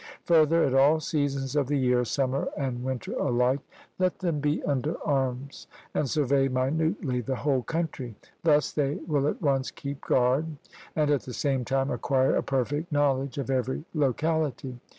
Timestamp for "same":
11.33-11.63